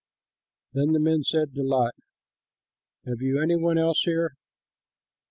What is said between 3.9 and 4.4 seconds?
here?